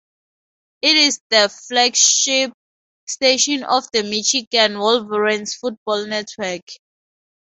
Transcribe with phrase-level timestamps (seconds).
[0.81, 2.53] It is the flagship
[3.05, 6.63] station of the Michigan Wolverines Football Network.